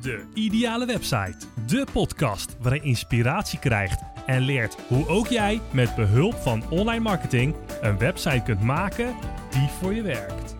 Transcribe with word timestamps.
De 0.00 0.24
Ideale 0.34 0.86
Website. 0.86 1.36
De 1.66 1.86
podcast 1.92 2.56
waarin 2.60 2.80
je 2.82 2.88
inspiratie 2.88 3.58
krijgt 3.58 4.02
en 4.26 4.40
leert 4.40 4.76
hoe 4.88 5.08
ook 5.08 5.26
jij 5.26 5.60
met 5.72 5.94
behulp 5.94 6.34
van 6.34 6.70
online 6.70 7.00
marketing 7.00 7.54
een 7.80 7.98
website 7.98 8.42
kunt 8.44 8.60
maken 8.60 9.14
die 9.50 9.68
voor 9.68 9.94
je 9.94 10.02
werkt. 10.02 10.56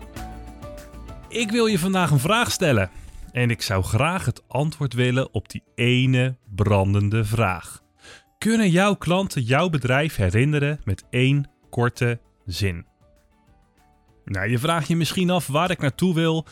Ik 1.29 1.51
wil 1.51 1.65
je 1.65 1.79
vandaag 1.79 2.11
een 2.11 2.19
vraag 2.19 2.51
stellen. 2.51 2.89
En 3.31 3.49
ik 3.49 3.61
zou 3.61 3.83
graag 3.83 4.25
het 4.25 4.43
antwoord 4.47 4.93
willen 4.93 5.33
op 5.33 5.49
die 5.49 5.63
ene 5.75 6.37
brandende 6.55 7.25
vraag. 7.25 7.81
Kunnen 8.37 8.69
jouw 8.69 8.95
klanten 8.95 9.41
jouw 9.41 9.69
bedrijf 9.69 10.15
herinneren 10.15 10.81
met 10.83 11.03
één 11.09 11.49
korte 11.69 12.19
zin? 12.45 12.85
Nou, 14.25 14.49
je 14.49 14.59
vraagt 14.59 14.87
je 14.87 14.95
misschien 14.95 15.29
af 15.29 15.47
waar 15.47 15.71
ik 15.71 15.79
naartoe 15.79 16.13
wil. 16.13 16.45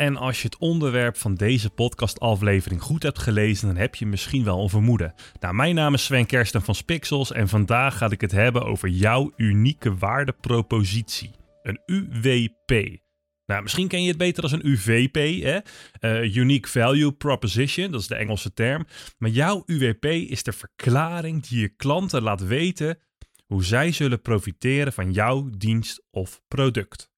En 0.00 0.16
als 0.16 0.42
je 0.42 0.48
het 0.48 0.58
onderwerp 0.58 1.16
van 1.16 1.34
deze 1.34 1.70
podcastaflevering 1.70 2.82
goed 2.82 3.02
hebt 3.02 3.18
gelezen, 3.18 3.66
dan 3.66 3.76
heb 3.76 3.94
je 3.94 4.06
misschien 4.06 4.44
wel 4.44 4.62
een 4.62 4.68
vermoeden. 4.68 5.14
Nou, 5.40 5.54
mijn 5.54 5.74
naam 5.74 5.94
is 5.94 6.04
Sven 6.04 6.26
Kersten 6.26 6.62
van 6.62 6.74
Spixels 6.74 7.32
en 7.32 7.48
vandaag 7.48 7.96
ga 7.96 8.10
ik 8.10 8.20
het 8.20 8.32
hebben 8.32 8.64
over 8.64 8.88
jouw 8.88 9.32
unieke 9.36 9.96
waardepropositie. 9.96 11.30
Een 11.62 11.80
UWP. 11.86 12.98
Nou, 13.46 13.62
misschien 13.62 13.88
ken 13.88 14.02
je 14.02 14.08
het 14.08 14.18
beter 14.18 14.42
als 14.42 14.52
een 14.52 14.66
UVP, 14.66 15.42
hè? 15.42 15.58
Uh, 16.00 16.36
Unique 16.36 16.70
Value 16.70 17.12
Proposition, 17.12 17.90
dat 17.90 18.00
is 18.00 18.06
de 18.06 18.14
Engelse 18.14 18.52
term. 18.52 18.86
Maar 19.18 19.30
jouw 19.30 19.62
UWP 19.66 20.04
is 20.04 20.42
de 20.42 20.52
verklaring 20.52 21.46
die 21.46 21.60
je 21.60 21.68
klanten 21.68 22.22
laat 22.22 22.40
weten 22.40 22.98
hoe 23.46 23.64
zij 23.64 23.92
zullen 23.92 24.22
profiteren 24.22 24.92
van 24.92 25.12
jouw 25.12 25.50
dienst 25.56 26.02
of 26.10 26.40
product. 26.48 27.10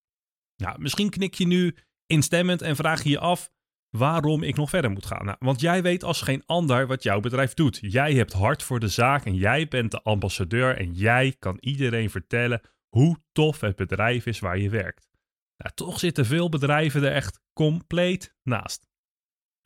Nou, 0.56 0.80
misschien 0.80 1.11
knik 1.11 1.34
je 1.34 1.47
nu 1.47 1.75
instemmend 2.12 2.62
en 2.62 2.77
vraag 2.77 3.02
je 3.02 3.11
je 3.11 3.19
af 3.19 3.51
waarom 3.91 4.43
ik 4.43 4.57
nog 4.57 4.70
verder 4.70 4.91
moet 4.91 5.07
gaan. 5.07 5.25
Nou, 5.25 5.37
want 5.41 5.61
jij 5.61 5.83
weet 5.83 6.05
als 6.05 6.23
geen 6.23 6.43
ander 6.47 6.86
wat 6.86 7.03
jouw 7.03 7.20
bedrijf 7.20 7.55
doet. 7.55 7.78
Jij 7.81 8.14
hebt 8.14 8.33
hart 8.33 8.62
voor 8.62 8.81
de 8.81 8.89
zaak 8.89 9.25
en 9.25 9.34
jij 9.34 9.69
bent 9.69 9.91
de 9.91 10.03
ambassadeur 10.03 10.77
en 10.77 10.92
jij 10.92 11.36
kan 11.39 11.56
iedereen 11.61 12.11
vertellen 12.11 12.61
hoe 12.89 13.17
tof 13.33 13.61
het 13.61 13.77
bedrijf 13.77 14.27
is 14.27 14.39
waar 14.39 14.59
je 14.59 14.70
werkt. 14.70 15.09
Nou, 15.56 15.75
toch 15.75 15.98
zitten 15.98 16.27
veel 16.27 16.48
bedrijven 16.48 17.03
er 17.03 17.12
echt 17.12 17.41
compleet 17.53 18.34
naast. 18.42 18.86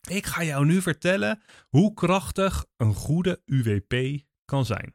Ik 0.09 0.27
ga 0.27 0.45
jou 0.45 0.67
nu 0.67 0.83
vertellen 0.83 1.42
hoe 1.69 1.95
krachtig 1.95 2.67
een 2.77 2.95
goede 2.95 3.42
UWP 3.45 4.23
kan 4.45 4.65
zijn. 4.65 4.95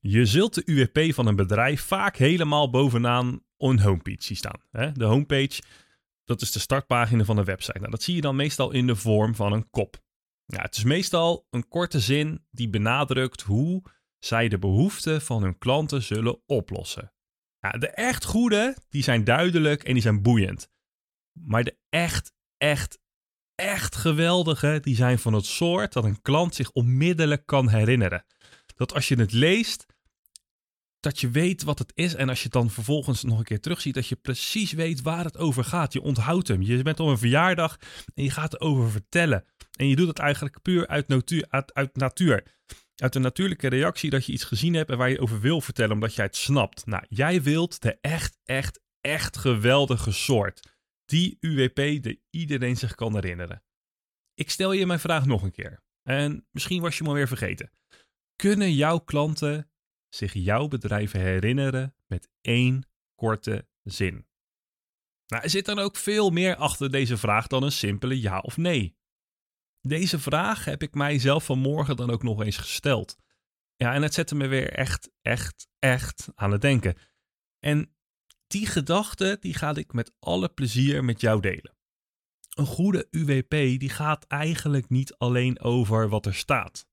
Je 0.00 0.26
zult 0.26 0.54
de 0.54 0.62
UWP 0.64 1.14
van 1.14 1.26
een 1.26 1.36
bedrijf 1.36 1.82
vaak 1.82 2.16
helemaal 2.16 2.70
bovenaan 2.70 3.42
een 3.56 3.80
homepage 3.80 4.22
zien 4.22 4.36
staan. 4.36 4.60
De 4.92 5.04
homepage, 5.04 5.62
dat 6.32 6.42
is 6.42 6.52
de 6.52 6.58
startpagina 6.58 7.24
van 7.24 7.36
een 7.36 7.44
website. 7.44 7.78
Nou, 7.78 7.90
dat 7.90 8.02
zie 8.02 8.14
je 8.14 8.20
dan 8.20 8.36
meestal 8.36 8.70
in 8.70 8.86
de 8.86 8.96
vorm 8.96 9.34
van 9.34 9.52
een 9.52 9.70
kop. 9.70 10.02
Het 10.46 10.76
is 10.76 10.84
meestal 10.84 11.46
een 11.50 11.68
korte 11.68 12.00
zin 12.00 12.46
die 12.50 12.70
benadrukt 12.70 13.42
hoe 13.42 13.82
zij 14.18 14.48
de 14.48 14.58
behoeften 14.58 15.22
van 15.22 15.42
hun 15.42 15.58
klanten 15.58 16.02
zullen 16.02 16.42
oplossen. 16.46 17.12
De 17.78 17.88
echt 17.88 18.24
goede, 18.24 18.76
die 18.88 19.02
zijn 19.02 19.24
duidelijk 19.24 19.82
en 19.82 19.92
die 19.92 20.02
zijn 20.02 20.22
boeiend. 20.22 20.70
Maar 21.32 21.64
de 21.64 21.78
echt, 21.88 22.32
echt, 22.56 22.98
echt 23.54 23.96
geweldige, 23.96 24.78
die 24.82 24.94
zijn 24.94 25.18
van 25.18 25.32
het 25.32 25.46
soort 25.46 25.92
dat 25.92 26.04
een 26.04 26.22
klant 26.22 26.54
zich 26.54 26.70
onmiddellijk 26.70 27.46
kan 27.46 27.68
herinneren. 27.68 28.24
Dat 28.76 28.94
als 28.94 29.08
je 29.08 29.18
het 29.18 29.32
leest, 29.32 29.86
dat 31.02 31.20
je 31.20 31.30
weet 31.30 31.62
wat 31.62 31.78
het 31.78 31.92
is. 31.94 32.14
En 32.14 32.28
als 32.28 32.38
je 32.38 32.44
het 32.44 32.52
dan 32.52 32.70
vervolgens 32.70 33.22
nog 33.22 33.38
een 33.38 33.44
keer 33.44 33.60
terugziet, 33.60 33.94
dat 33.94 34.06
je 34.06 34.16
precies 34.16 34.72
weet 34.72 35.02
waar 35.02 35.24
het 35.24 35.38
over 35.38 35.64
gaat. 35.64 35.92
Je 35.92 36.02
onthoudt 36.02 36.48
hem. 36.48 36.62
Je 36.62 36.82
bent 36.82 37.00
op 37.00 37.08
een 37.08 37.18
verjaardag 37.18 37.78
en 38.14 38.22
je 38.24 38.30
gaat 38.30 38.54
erover 38.54 38.90
vertellen. 38.90 39.44
En 39.76 39.88
je 39.88 39.96
doet 39.96 40.08
het 40.08 40.18
eigenlijk 40.18 40.62
puur 40.62 40.86
uit 40.86 41.08
natuur. 41.08 41.46
Uit, 41.48 41.74
uit 41.74 41.96
natuur. 41.96 42.56
Uit 42.96 43.14
een 43.14 43.22
natuurlijke 43.22 43.68
reactie 43.68 44.10
dat 44.10 44.26
je 44.26 44.32
iets 44.32 44.44
gezien 44.44 44.74
hebt 44.74 44.90
en 44.90 44.98
waar 44.98 45.10
je 45.10 45.20
over 45.20 45.40
wil 45.40 45.60
vertellen, 45.60 45.92
omdat 45.92 46.14
jij 46.14 46.24
het 46.24 46.36
snapt. 46.36 46.86
Nou, 46.86 47.04
jij 47.08 47.42
wilt 47.42 47.80
de 47.80 47.98
echt, 48.00 48.38
echt, 48.44 48.80
echt 49.00 49.36
geweldige 49.36 50.12
soort. 50.12 50.60
Die 51.04 51.36
UWP 51.40 51.74
die 51.74 52.22
iedereen 52.30 52.76
zich 52.76 52.94
kan 52.94 53.14
herinneren. 53.14 53.62
Ik 54.34 54.50
stel 54.50 54.72
je 54.72 54.86
mijn 54.86 55.00
vraag 55.00 55.26
nog 55.26 55.42
een 55.42 55.52
keer. 55.52 55.82
En 56.02 56.46
misschien 56.50 56.80
was 56.80 56.92
je 56.92 56.98
hem 56.98 57.08
alweer 57.08 57.28
vergeten. 57.28 57.70
Kunnen 58.36 58.74
jouw 58.74 58.98
klanten 58.98 59.71
zich 60.14 60.32
jouw 60.32 60.68
bedrijf 60.68 61.12
herinneren 61.12 61.94
met 62.06 62.28
één 62.40 62.86
korte 63.14 63.66
zin? 63.82 64.26
Nou, 65.26 65.42
er 65.42 65.50
zit 65.50 65.64
dan 65.64 65.78
ook 65.78 65.96
veel 65.96 66.30
meer 66.30 66.56
achter 66.56 66.90
deze 66.90 67.16
vraag 67.16 67.46
dan 67.46 67.62
een 67.62 67.72
simpele 67.72 68.20
ja 68.20 68.38
of 68.38 68.56
nee. 68.56 68.96
Deze 69.80 70.18
vraag 70.18 70.64
heb 70.64 70.82
ik 70.82 70.94
mijzelf 70.94 71.44
vanmorgen 71.44 71.96
dan 71.96 72.10
ook 72.10 72.22
nog 72.22 72.42
eens 72.42 72.56
gesteld. 72.56 73.16
Ja, 73.76 73.94
en 73.94 74.02
het 74.02 74.14
zette 74.14 74.34
me 74.34 74.46
weer 74.46 74.72
echt, 74.72 75.10
echt, 75.22 75.68
echt 75.78 76.28
aan 76.34 76.52
het 76.52 76.60
denken. 76.60 76.96
En 77.58 77.94
die 78.46 78.66
gedachte, 78.66 79.36
die 79.40 79.54
ga 79.54 79.74
ik 79.74 79.92
met 79.92 80.12
alle 80.18 80.48
plezier 80.48 81.04
met 81.04 81.20
jou 81.20 81.40
delen. 81.40 81.76
Een 82.54 82.66
goede 82.66 83.08
UWP, 83.10 83.50
die 83.50 83.88
gaat 83.88 84.24
eigenlijk 84.26 84.88
niet 84.88 85.14
alleen 85.14 85.60
over 85.60 86.08
wat 86.08 86.26
er 86.26 86.34
staat. 86.34 86.86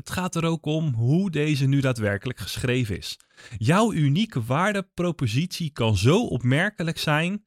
Het 0.00 0.10
gaat 0.10 0.34
er 0.34 0.44
ook 0.44 0.66
om 0.66 0.94
hoe 0.94 1.30
deze 1.30 1.66
nu 1.66 1.80
daadwerkelijk 1.80 2.38
geschreven 2.38 2.96
is. 2.96 3.18
Jouw 3.58 3.92
unieke 3.92 4.44
waardepropositie 4.44 5.70
kan 5.70 5.96
zo 5.96 6.26
opmerkelijk 6.26 6.98
zijn 6.98 7.46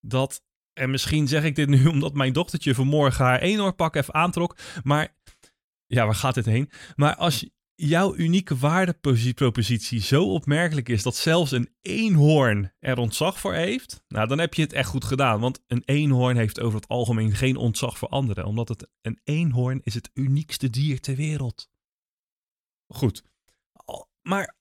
dat, 0.00 0.42
en 0.72 0.90
misschien 0.90 1.28
zeg 1.28 1.44
ik 1.44 1.54
dit 1.54 1.68
nu 1.68 1.86
omdat 1.94 2.14
mijn 2.14 2.32
dochtertje 2.32 2.74
vanmorgen 2.74 3.24
haar 3.24 3.40
eenhoornpak 3.40 3.96
even 3.96 4.14
aantrok, 4.14 4.56
maar 4.82 5.16
ja, 5.86 6.04
waar 6.04 6.14
gaat 6.14 6.34
dit 6.34 6.44
heen? 6.44 6.70
Maar 6.96 7.16
als 7.16 7.48
jouw 7.74 8.16
unieke 8.16 8.56
waardepropositie 8.56 10.00
zo 10.00 10.32
opmerkelijk 10.32 10.88
is 10.88 11.02
dat 11.02 11.16
zelfs 11.16 11.50
een 11.50 11.68
eenhoorn 11.82 12.72
er 12.78 12.98
ontzag 12.98 13.40
voor 13.40 13.54
heeft, 13.54 14.04
nou 14.08 14.28
dan 14.28 14.38
heb 14.38 14.54
je 14.54 14.62
het 14.62 14.72
echt 14.72 14.88
goed 14.88 15.04
gedaan. 15.04 15.40
Want 15.40 15.62
een 15.66 15.82
eenhoorn 15.84 16.36
heeft 16.36 16.60
over 16.60 16.80
het 16.80 16.88
algemeen 16.88 17.32
geen 17.32 17.56
ontzag 17.56 17.98
voor 17.98 18.08
anderen, 18.08 18.44
omdat 18.44 18.68
het 18.68 18.88
een 19.02 19.20
eenhoorn 19.24 19.80
is 19.82 19.94
het 19.94 20.10
uniekste 20.14 20.70
dier 20.70 21.00
ter 21.00 21.16
wereld. 21.16 21.74
Goed. 22.86 23.24
Maar 24.22 24.56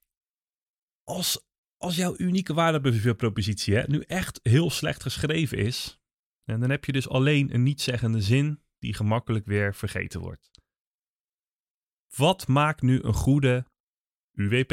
als, 1.04 1.46
als 1.78 1.96
jouw 1.96 2.16
unieke 2.18 2.54
waardepropositie 2.54 3.76
hè, 3.76 3.84
nu 3.88 4.00
echt 4.00 4.40
heel 4.44 4.70
slecht 4.70 5.02
geschreven 5.02 5.58
is, 5.58 6.00
en 6.44 6.60
dan 6.60 6.70
heb 6.70 6.86
je 6.86 6.92
dus 6.92 7.10
alleen 7.10 7.54
een 7.54 7.64
niet-zeggende 7.64 8.22
zin 8.22 8.64
die 8.80 8.94
gemakkelijk 8.94 9.46
weer 9.46 9.76
vergeten 9.76 10.20
wordt. 10.20 10.52
Wat 12.16 12.48
maakt 12.48 12.82
nu 12.82 13.02
een 13.02 13.14
goede 13.14 13.66
UWP? 14.32 14.70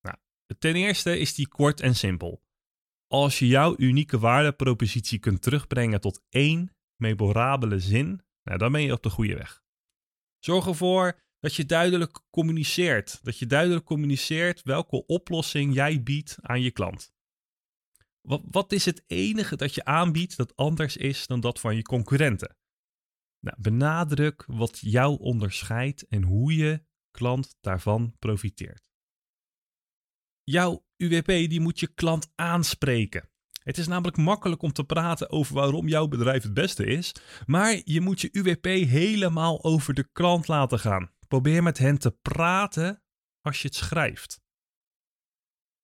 Nou, 0.00 0.16
ten 0.58 0.74
eerste 0.74 1.18
is 1.18 1.34
die 1.34 1.48
kort 1.48 1.80
en 1.80 1.94
simpel. 1.94 2.44
Als 3.06 3.38
je 3.38 3.46
jouw 3.46 3.74
unieke 3.78 4.18
waardepropositie 4.18 5.18
kunt 5.18 5.42
terugbrengen 5.42 6.00
tot 6.00 6.22
één 6.28 6.76
memorabele 6.96 7.80
zin, 7.80 8.22
nou, 8.42 8.58
dan 8.58 8.72
ben 8.72 8.82
je 8.82 8.92
op 8.92 9.02
de 9.02 9.10
goede 9.10 9.34
weg. 9.34 9.62
Zorg 10.38 10.66
ervoor 10.66 11.20
dat 11.46 11.54
je 11.54 11.64
duidelijk 11.64 12.20
communiceert. 12.30 13.18
Dat 13.22 13.38
je 13.38 13.46
duidelijk 13.46 13.84
communiceert 13.84 14.62
welke 14.62 15.06
oplossing 15.06 15.74
jij 15.74 16.02
biedt 16.02 16.36
aan 16.40 16.62
je 16.62 16.70
klant. 16.70 17.12
Wat, 18.20 18.42
wat 18.50 18.72
is 18.72 18.84
het 18.84 19.04
enige 19.06 19.56
dat 19.56 19.74
je 19.74 19.84
aanbiedt 19.84 20.36
dat 20.36 20.56
anders 20.56 20.96
is 20.96 21.26
dan 21.26 21.40
dat 21.40 21.60
van 21.60 21.76
je 21.76 21.82
concurrenten? 21.82 22.56
Nou, 23.40 23.56
benadruk 23.60 24.44
wat 24.46 24.78
jou 24.78 25.18
onderscheidt 25.18 26.06
en 26.08 26.22
hoe 26.22 26.56
je 26.56 26.84
klant 27.10 27.56
daarvan 27.60 28.16
profiteert. 28.18 28.84
Jouw 30.42 30.86
UWP 30.96 31.26
die 31.26 31.60
moet 31.60 31.80
je 31.80 31.94
klant 31.94 32.32
aanspreken. 32.34 33.30
Het 33.62 33.78
is 33.78 33.86
namelijk 33.86 34.16
makkelijk 34.16 34.62
om 34.62 34.72
te 34.72 34.84
praten 34.84 35.30
over 35.30 35.54
waarom 35.54 35.88
jouw 35.88 36.08
bedrijf 36.08 36.42
het 36.42 36.54
beste 36.54 36.84
is, 36.84 37.14
maar 37.44 37.80
je 37.84 38.00
moet 38.00 38.20
je 38.20 38.28
UWP 38.32 38.64
helemaal 38.64 39.64
over 39.64 39.94
de 39.94 40.08
klant 40.12 40.48
laten 40.48 40.78
gaan. 40.78 41.14
Probeer 41.28 41.62
met 41.62 41.78
hen 41.78 41.98
te 41.98 42.10
praten 42.10 43.02
als 43.40 43.62
je 43.62 43.68
het 43.68 43.76
schrijft. 43.76 44.40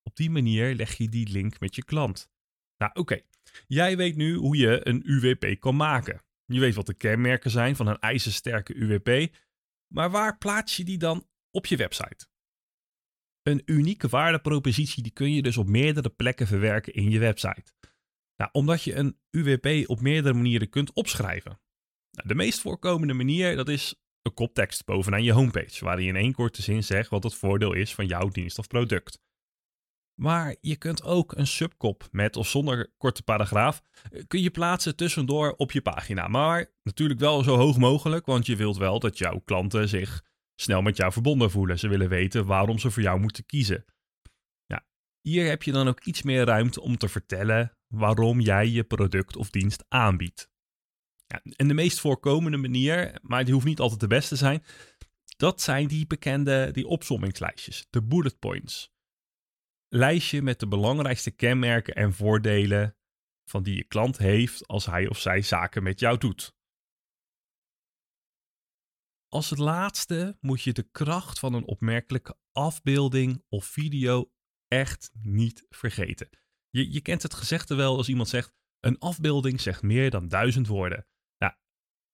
Op 0.01 0.15
die 0.15 0.29
manier 0.29 0.75
leg 0.75 0.97
je 0.97 1.09
die 1.09 1.29
link 1.29 1.59
met 1.59 1.75
je 1.75 1.83
klant. 1.83 2.31
Nou, 2.77 2.91
oké. 2.93 3.21
Jij 3.67 3.97
weet 3.97 4.15
nu 4.15 4.35
hoe 4.35 4.57
je 4.57 4.87
een 4.87 5.01
UWP 5.05 5.59
kan 5.59 5.75
maken. 5.75 6.23
Je 6.45 6.59
weet 6.59 6.75
wat 6.75 6.85
de 6.85 6.93
kenmerken 6.93 7.51
zijn 7.51 7.75
van 7.75 7.87
een 7.87 7.99
ijzersterke 7.99 8.75
UWP, 8.75 9.35
maar 9.93 10.11
waar 10.11 10.37
plaats 10.37 10.77
je 10.77 10.83
die 10.83 10.97
dan 10.97 11.27
op 11.51 11.65
je 11.65 11.75
website? 11.75 12.27
Een 13.41 13.61
unieke 13.65 14.07
waardepropositie 14.07 15.03
die 15.03 15.11
kun 15.11 15.33
je 15.33 15.41
dus 15.41 15.57
op 15.57 15.67
meerdere 15.67 16.09
plekken 16.09 16.47
verwerken 16.47 16.93
in 16.93 17.09
je 17.09 17.19
website. 17.19 17.73
Nou, 18.35 18.49
omdat 18.51 18.83
je 18.83 18.95
een 18.95 19.19
UWP 19.29 19.89
op 19.89 20.01
meerdere 20.01 20.33
manieren 20.33 20.69
kunt 20.69 20.93
opschrijven. 20.93 21.61
Nou, 22.11 22.27
de 22.27 22.35
meest 22.35 22.59
voorkomende 22.59 23.13
manier 23.13 23.55
dat 23.55 23.69
is 23.69 24.02
een 24.23 24.33
koptekst 24.33 24.85
bovenaan 24.85 25.23
je 25.23 25.31
homepage, 25.31 25.85
waarin 25.85 26.03
je 26.03 26.09
in 26.09 26.15
één 26.15 26.33
korte 26.33 26.61
zin 26.61 26.83
zegt 26.83 27.09
wat 27.09 27.23
het 27.23 27.33
voordeel 27.33 27.73
is 27.73 27.93
van 27.93 28.05
jouw 28.05 28.27
dienst 28.27 28.59
of 28.59 28.67
product. 28.67 29.21
Maar 30.21 30.55
je 30.61 30.75
kunt 30.75 31.03
ook 31.03 31.37
een 31.37 31.47
subkop 31.47 32.07
met 32.11 32.35
of 32.35 32.47
zonder 32.47 32.93
korte 32.97 33.23
paragraaf 33.23 33.81
eh, 34.11 34.23
kun 34.27 34.41
je 34.41 34.51
plaatsen 34.51 34.95
tussendoor 34.95 35.53
op 35.57 35.71
je 35.71 35.81
pagina. 35.81 36.27
Maar 36.27 36.71
natuurlijk 36.83 37.19
wel 37.19 37.43
zo 37.43 37.55
hoog 37.55 37.77
mogelijk, 37.77 38.25
want 38.25 38.45
je 38.45 38.55
wilt 38.55 38.77
wel 38.77 38.99
dat 38.99 39.17
jouw 39.17 39.39
klanten 39.39 39.89
zich 39.89 40.23
snel 40.55 40.81
met 40.81 40.97
jou 40.97 41.11
verbonden 41.11 41.51
voelen. 41.51 41.79
Ze 41.79 41.87
willen 41.87 42.09
weten 42.09 42.45
waarom 42.45 42.79
ze 42.79 42.91
voor 42.91 43.03
jou 43.03 43.19
moeten 43.19 43.45
kiezen. 43.45 43.85
Hier 45.23 45.47
heb 45.47 45.63
je 45.63 45.71
dan 45.71 45.87
ook 45.87 46.03
iets 46.03 46.21
meer 46.21 46.45
ruimte 46.45 46.81
om 46.81 46.97
te 46.97 47.07
vertellen 47.07 47.77
waarom 47.87 48.39
jij 48.39 48.67
je 48.67 48.83
product 48.83 49.35
of 49.35 49.49
dienst 49.49 49.85
aanbiedt. 49.87 50.51
En 51.27 51.67
de 51.67 51.73
meest 51.73 51.99
voorkomende 51.99 52.57
manier, 52.57 53.19
maar 53.21 53.43
die 53.43 53.53
hoeft 53.53 53.65
niet 53.65 53.79
altijd 53.79 53.99
de 53.99 54.07
beste 54.07 54.35
zijn, 54.35 54.63
dat 55.37 55.61
zijn 55.61 55.87
die 55.87 56.07
bekende 56.07 56.71
die 56.71 56.87
opsommingslijstjes, 56.87 57.87
de 57.89 58.03
bullet 58.03 58.39
points. 58.39 58.91
Lijstje 59.87 60.41
met 60.41 60.59
de 60.59 60.67
belangrijkste 60.67 61.31
kenmerken 61.31 61.95
en 61.95 62.13
voordelen 62.13 62.97
van 63.49 63.63
die 63.63 63.75
je 63.75 63.83
klant 63.83 64.17
heeft 64.17 64.67
als 64.67 64.85
hij 64.85 65.07
of 65.07 65.19
zij 65.19 65.41
zaken 65.41 65.83
met 65.83 65.99
jou 65.99 66.17
doet. 66.17 66.55
Als 69.27 69.49
het 69.49 69.59
laatste 69.59 70.37
moet 70.39 70.61
je 70.61 70.73
de 70.73 70.87
kracht 70.91 71.39
van 71.39 71.53
een 71.53 71.65
opmerkelijke 71.65 72.37
afbeelding 72.51 73.43
of 73.49 73.65
video 73.65 74.31
echt 74.67 75.09
niet 75.21 75.65
vergeten. 75.69 76.29
Je, 76.69 76.91
je 76.91 77.01
kent 77.01 77.23
het 77.23 77.33
gezegde 77.33 77.75
wel 77.75 77.97
als 77.97 78.09
iemand 78.09 78.29
zegt: 78.29 78.53
een 78.79 78.99
afbeelding 78.99 79.61
zegt 79.61 79.81
meer 79.81 80.09
dan 80.09 80.27
duizend 80.27 80.67
woorden. 80.67 81.07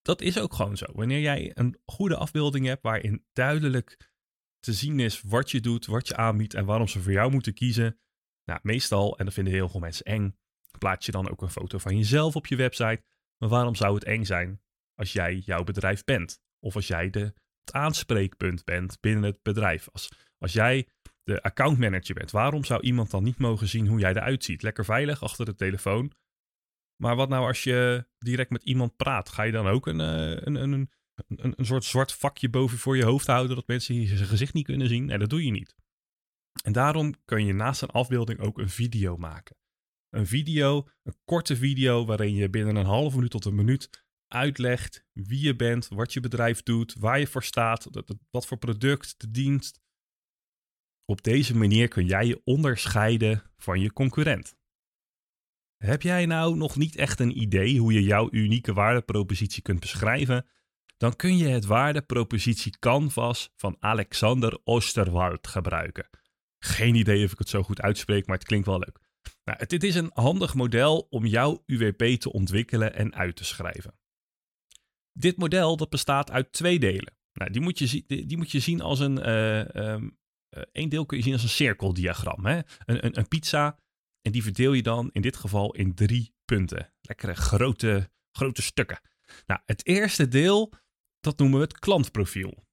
Dat 0.09 0.21
is 0.21 0.39
ook 0.39 0.53
gewoon 0.53 0.77
zo. 0.77 0.85
Wanneer 0.94 1.19
jij 1.19 1.51
een 1.53 1.77
goede 1.85 2.15
afbeelding 2.15 2.65
hebt 2.65 2.83
waarin 2.83 3.25
duidelijk 3.33 4.11
te 4.59 4.73
zien 4.73 5.00
is 5.00 5.21
wat 5.21 5.51
je 5.51 5.59
doet, 5.59 5.85
wat 5.85 6.07
je 6.07 6.15
aanbiedt 6.15 6.53
en 6.53 6.65
waarom 6.65 6.88
ze 6.88 7.01
voor 7.01 7.11
jou 7.11 7.31
moeten 7.31 7.53
kiezen. 7.53 8.00
Nou, 8.45 8.59
meestal, 8.63 9.17
en 9.17 9.25
dat 9.25 9.33
vinden 9.33 9.53
heel 9.53 9.69
veel 9.69 9.79
mensen 9.79 10.06
eng, 10.06 10.38
plaats 10.77 11.06
je 11.06 11.11
dan 11.11 11.29
ook 11.29 11.41
een 11.41 11.50
foto 11.50 11.77
van 11.77 11.97
jezelf 11.97 12.35
op 12.35 12.47
je 12.47 12.56
website. 12.56 13.01
Maar 13.38 13.50
waarom 13.50 13.75
zou 13.75 13.95
het 13.95 14.03
eng 14.03 14.23
zijn 14.23 14.61
als 14.95 15.13
jij 15.13 15.35
jouw 15.35 15.63
bedrijf 15.63 16.03
bent? 16.03 16.41
Of 16.59 16.75
als 16.75 16.88
jij 16.88 17.09
de, 17.09 17.33
het 17.63 17.73
aanspreekpunt 17.73 18.65
bent 18.65 19.00
binnen 19.00 19.23
het 19.23 19.41
bedrijf. 19.41 19.89
Als, 19.91 20.12
als 20.38 20.53
jij 20.53 20.88
de 21.23 21.41
accountmanager 21.41 22.15
bent, 22.15 22.31
waarom 22.31 22.63
zou 22.63 22.81
iemand 22.81 23.12
dan 23.12 23.23
niet 23.23 23.38
mogen 23.38 23.67
zien 23.67 23.88
hoe 23.88 24.00
jij 24.00 24.12
eruit 24.12 24.44
ziet? 24.44 24.62
Lekker 24.62 24.85
veilig 24.85 25.23
achter 25.23 25.45
de 25.45 25.55
telefoon. 25.55 26.12
Maar 27.01 27.16
wat 27.16 27.30
nou 27.30 27.48
als 27.48 27.63
je 27.63 28.06
direct 28.18 28.50
met 28.50 28.63
iemand 28.63 28.96
praat? 28.96 29.30
Ga 29.30 29.44
je 29.44 29.51
dan 29.51 29.68
ook 29.68 29.88
een, 29.88 30.00
eh, 30.00 30.42
een, 30.46 30.56
een, 30.56 30.90
een, 31.28 31.54
een, 31.57 31.66
soort 31.66 31.84
zwart 31.84 32.13
vakje 32.13 32.50
boven 32.50 32.78
voor 32.78 32.98
je 32.98 33.04
hoofd 33.04 33.28
houden 33.28 33.56
dat 33.56 33.68
mensen 33.68 34.07
zijn 34.07 34.30
gezicht 34.30 34.54
niet 34.54 34.66
kunnen 34.66 34.88
zien? 34.88 35.06
Nee, 35.06 35.18
dat 35.18 35.30
doe 35.30 35.46
je 35.46 35.51
niet. 35.51 35.75
En 36.63 36.72
daarom 36.72 37.13
kun 37.25 37.46
je 37.46 37.54
naast 37.54 37.81
een 37.81 37.90
afbeelding 37.90 38.40
ook 38.40 38.57
een 38.57 38.69
video 38.69 39.18
maken. 39.18 39.56
Een 40.10 40.28
video, 40.28 40.88
een 41.04 41.16
korte 41.25 41.56
video 41.56 42.06
waarin 42.06 42.36
je 42.36 42.50
binnen 42.50 42.75
een 42.75 42.86
half 42.86 43.16
minuut 43.16 43.31
tot 43.31 43.46
een 43.46 43.56
minuut 43.56 44.06
uitlegt 44.28 45.06
wie 45.13 45.42
je 45.42 45.56
bent, 45.56 45.88
wat 45.88 46.13
je 46.13 46.19
bedrijf 46.19 46.63
doet, 46.63 46.94
waar 46.94 47.19
je 47.19 47.28
voor 47.28 47.44
staat, 47.44 47.90
wat 48.30 48.48
voor 48.48 48.57
product, 48.57 49.19
de 49.19 49.31
dienst. 49.31 49.81
Op 51.06 51.24
deze 51.24 51.57
manier 51.57 51.88
kun 51.88 52.06
jij 52.06 52.25
je 52.25 52.42
onderscheiden 52.44 53.44
van 53.57 53.80
je 53.80 53.94
concurrent. 53.94 54.58
Heb 55.85 56.01
jij 56.01 56.25
nou 56.25 56.55
nog 56.55 56.75
niet 56.75 56.95
echt 56.95 57.19
een 57.19 57.41
idee 57.41 57.79
hoe 57.79 57.93
je 57.93 58.03
jouw 58.03 58.27
unieke 58.31 58.73
waardepropositie 58.73 59.61
kunt 59.61 59.79
beschrijven? 59.79 60.45
Dan 60.97 61.15
kun 61.15 61.37
je 61.37 61.47
het 61.47 61.65
waardepropositie 61.65 62.79
canvas 62.79 63.49
van 63.55 63.75
Alexander 63.79 64.59
Osterwald 64.63 65.47
gebruiken. 65.47 66.09
Geen 66.59 66.95
idee 66.95 67.25
of 67.25 67.31
ik 67.31 67.39
het 67.39 67.49
zo 67.49 67.63
goed 67.63 67.81
uitspreek, 67.81 68.27
maar 68.27 68.37
het 68.37 68.47
klinkt 68.47 68.65
wel 68.65 68.79
leuk. 68.79 68.99
Nou, 69.43 69.65
dit 69.65 69.83
is 69.83 69.95
een 69.95 70.11
handig 70.13 70.53
model 70.53 71.07
om 71.09 71.25
jouw 71.25 71.63
UWP 71.65 72.19
te 72.19 72.31
ontwikkelen 72.31 72.93
en 72.93 73.15
uit 73.15 73.35
te 73.35 73.45
schrijven. 73.45 73.99
Dit 75.13 75.37
model 75.37 75.77
dat 75.77 75.89
bestaat 75.89 76.31
uit 76.31 76.51
twee 76.51 76.79
delen. 76.79 77.17
Nou, 77.33 77.51
die, 77.51 77.61
moet 77.61 77.79
je, 77.79 78.03
die 78.25 78.37
moet 78.37 78.51
je 78.51 78.59
zien 78.59 78.81
als 78.81 78.99
een. 78.99 79.17
Uh, 80.73 80.89
deel 80.89 81.05
kun 81.05 81.17
je 81.17 81.23
zien 81.23 81.33
als 81.33 81.43
een 81.43 81.49
cirkeldiagram. 81.49 82.45
Hè? 82.45 82.55
Een, 82.55 83.05
een, 83.05 83.17
een 83.17 83.27
pizza. 83.27 83.79
En 84.29 84.35
die 84.35 84.43
verdeel 84.43 84.73
je 84.73 84.83
dan 84.83 85.09
in 85.11 85.21
dit 85.21 85.37
geval 85.37 85.75
in 85.75 85.93
drie 85.95 86.33
punten. 86.45 86.93
Lekkere 87.01 87.35
grote, 87.35 88.09
grote 88.31 88.61
stukken. 88.61 89.01
Nou, 89.45 89.61
het 89.65 89.85
eerste 89.85 90.27
deel, 90.27 90.73
dat 91.19 91.37
noemen 91.37 91.57
we 91.57 91.63
het 91.63 91.79
klantprofiel. 91.79 92.67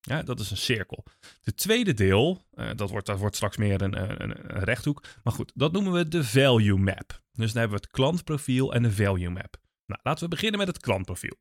Ja, 0.00 0.22
dat 0.22 0.40
is 0.40 0.50
een 0.50 0.56
cirkel. 0.56 1.04
De 1.40 1.54
tweede 1.54 1.94
deel, 1.94 2.44
uh, 2.54 2.70
dat, 2.74 2.90
wordt, 2.90 3.06
dat 3.06 3.18
wordt 3.18 3.36
straks 3.36 3.56
meer 3.56 3.82
een, 3.82 4.00
een, 4.00 4.20
een, 4.20 4.64
rechthoek. 4.64 5.04
Maar 5.22 5.32
goed, 5.32 5.52
dat 5.54 5.72
noemen 5.72 5.92
we 5.92 6.08
de 6.08 6.24
value 6.24 6.78
map. 6.78 7.22
Dus 7.32 7.52
dan 7.52 7.60
hebben 7.60 7.78
we 7.78 7.84
het 7.84 7.92
klantprofiel 7.92 8.74
en 8.74 8.82
de 8.82 8.92
value 8.92 9.30
map. 9.30 9.56
Nou, 9.86 10.00
laten 10.02 10.24
we 10.24 10.30
beginnen 10.30 10.58
met 10.58 10.68
het 10.68 10.80
klantprofiel. 10.80 11.36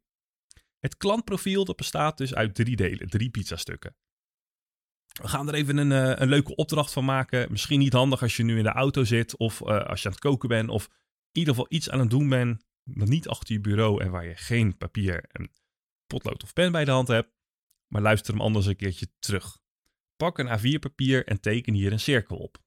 Het 0.79 0.97
klantprofiel 0.97 1.65
dat 1.65 1.75
bestaat 1.75 2.17
dus 2.17 2.35
uit 2.35 2.55
drie 2.55 2.75
delen, 2.75 3.09
drie 3.09 3.29
pizzastukken. 3.29 3.95
We 5.11 5.27
gaan 5.27 5.47
er 5.47 5.53
even 5.53 5.77
een, 5.77 5.91
uh, 5.91 6.13
een 6.15 6.29
leuke 6.29 6.55
opdracht 6.55 6.93
van 6.93 7.05
maken. 7.05 7.51
Misschien 7.51 7.79
niet 7.79 7.93
handig 7.93 8.21
als 8.21 8.37
je 8.37 8.43
nu 8.43 8.57
in 8.57 8.63
de 8.63 8.69
auto 8.69 9.03
zit 9.03 9.37
of 9.37 9.61
uh, 9.61 9.85
als 9.85 10.01
je 10.01 10.07
aan 10.07 10.13
het 10.13 10.23
koken 10.23 10.49
bent 10.49 10.69
of 10.69 10.85
in 11.31 11.39
ieder 11.39 11.53
geval 11.53 11.67
iets 11.69 11.89
aan 11.89 11.99
het 11.99 12.09
doen 12.09 12.29
bent, 12.29 12.65
niet 12.83 13.27
achter 13.27 13.53
je 13.53 13.61
bureau 13.61 14.03
en 14.03 14.11
waar 14.11 14.25
je 14.25 14.35
geen 14.35 14.77
papier 14.77 15.25
en 15.27 15.51
potlood 16.07 16.43
of 16.43 16.53
pen 16.53 16.71
bij 16.71 16.85
de 16.85 16.91
hand 16.91 17.07
hebt. 17.07 17.33
Maar 17.87 18.01
luister 18.01 18.33
hem 18.33 18.41
anders 18.41 18.65
een 18.65 18.75
keertje 18.75 19.07
terug. 19.19 19.59
Pak 20.15 20.37
een 20.37 20.59
A4 20.59 20.79
papier 20.79 21.27
en 21.27 21.41
teken 21.41 21.73
hier 21.73 21.91
een 21.91 21.99
cirkel 21.99 22.37
op. 22.37 22.63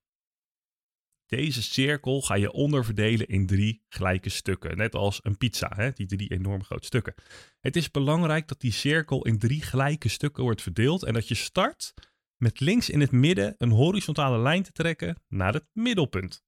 Deze 1.27 1.63
cirkel 1.63 2.23
ga 2.23 2.35
je 2.35 2.53
onderverdelen 2.53 3.29
in 3.29 3.47
drie 3.47 3.85
gelijke 3.89 4.29
stukken, 4.29 4.77
net 4.77 4.95
als 4.95 5.21
een 5.23 5.37
pizza, 5.37 5.73
hè? 5.75 5.91
die 5.93 6.07
drie 6.07 6.31
enorm 6.31 6.65
grote 6.65 6.87
stukken. 6.87 7.15
Het 7.61 7.77
is 7.77 7.91
belangrijk 7.91 8.49
dat 8.49 8.61
die 8.61 8.73
cirkel 8.73 9.25
in 9.25 9.39
drie 9.39 9.63
gelijke 9.63 10.09
stukken 10.09 10.43
wordt 10.43 10.63
verdeeld 10.63 11.03
en 11.03 11.13
dat 11.13 11.29
je 11.29 11.35
start 11.35 11.95
met 12.37 12.61
links 12.61 12.91
in 12.91 13.01
het 13.01 13.13
midden 13.13 13.55
een 13.59 13.71
horizontale 13.71 14.39
lijn 14.39 14.63
te 14.63 14.73
trekken 14.73 15.23
naar 15.29 15.53
het 15.53 15.67
middelpunt. 15.73 16.45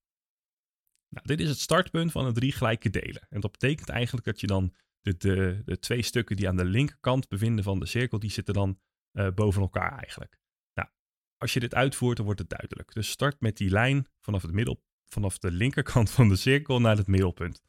Nou, 1.08 1.26
dit 1.26 1.40
is 1.40 1.48
het 1.48 1.58
startpunt 1.58 2.12
van 2.12 2.24
de 2.24 2.32
drie 2.32 2.52
gelijke 2.52 2.90
delen. 2.90 3.26
En 3.28 3.40
dat 3.40 3.52
betekent 3.52 3.88
eigenlijk 3.88 4.26
dat 4.26 4.40
je 4.40 4.46
dan 4.46 4.74
de, 5.00 5.16
de, 5.16 5.62
de 5.64 5.78
twee 5.78 6.02
stukken 6.02 6.36
die 6.36 6.48
aan 6.48 6.56
de 6.56 6.64
linkerkant 6.64 7.28
bevinden 7.28 7.64
van 7.64 7.78
de 7.78 7.86
cirkel, 7.86 8.18
die 8.18 8.30
zitten 8.30 8.54
dan 8.54 8.80
uh, 9.12 9.28
boven 9.34 9.62
elkaar 9.62 9.92
eigenlijk. 9.92 10.38
Als 11.38 11.52
je 11.52 11.60
dit 11.60 11.74
uitvoert, 11.74 12.16
dan 12.16 12.24
wordt 12.24 12.40
het 12.40 12.48
duidelijk. 12.48 12.92
Dus 12.92 13.10
start 13.10 13.40
met 13.40 13.56
die 13.56 13.70
lijn 13.70 14.06
vanaf, 14.20 14.42
het 14.42 14.52
middel, 14.52 14.82
vanaf 15.04 15.38
de 15.38 15.50
linkerkant 15.50 16.10
van 16.10 16.28
de 16.28 16.36
cirkel 16.36 16.80
naar 16.80 16.96
het 16.96 17.06
middelpunt. 17.06 17.62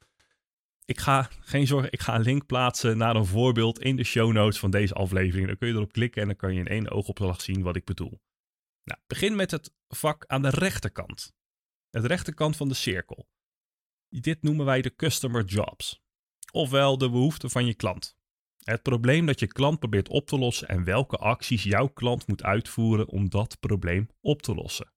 Ik 0.87 0.99
ga, 0.99 1.29
geen 1.39 1.67
zorgen, 1.67 1.91
ik 1.91 2.01
ga 2.01 2.15
een 2.15 2.21
link 2.21 2.45
plaatsen 2.45 2.97
naar 2.97 3.15
een 3.15 3.25
voorbeeld 3.25 3.79
in 3.79 3.95
de 3.95 4.03
show 4.03 4.31
notes 4.31 4.59
van 4.59 4.71
deze 4.71 4.93
aflevering. 4.93 5.47
Dan 5.47 5.57
kun 5.57 5.67
je 5.67 5.73
erop 5.73 5.91
klikken 5.91 6.21
en 6.21 6.27
dan 6.27 6.37
kan 6.37 6.53
je 6.53 6.59
in 6.59 6.67
één 6.67 6.91
oogopslag 6.91 7.41
zien 7.41 7.61
wat 7.61 7.75
ik 7.75 7.85
bedoel. 7.85 8.21
Nou, 8.83 8.99
begin 9.07 9.35
met 9.35 9.51
het 9.51 9.73
vak 9.87 10.25
aan 10.27 10.41
de 10.41 10.49
rechterkant. 10.49 11.33
Het 11.89 12.05
rechterkant 12.05 12.55
van 12.57 12.67
de 12.67 12.73
cirkel. 12.73 13.27
Dit 14.09 14.41
noemen 14.41 14.65
wij 14.65 14.81
de 14.81 14.95
customer 14.95 15.45
jobs. 15.45 16.01
Ofwel 16.51 16.97
de 16.97 17.09
behoeften 17.09 17.49
van 17.49 17.65
je 17.65 17.73
klant. 17.73 18.15
Het 18.63 18.81
probleem 18.81 19.25
dat 19.25 19.39
je 19.39 19.47
klant 19.47 19.79
probeert 19.79 20.09
op 20.09 20.27
te 20.27 20.37
lossen 20.37 20.67
en 20.67 20.83
welke 20.83 21.17
acties 21.17 21.63
jouw 21.63 21.87
klant 21.87 22.27
moet 22.27 22.43
uitvoeren 22.43 23.07
om 23.07 23.29
dat 23.29 23.59
probleem 23.59 24.09
op 24.21 24.41
te 24.41 24.55
lossen. 24.55 24.91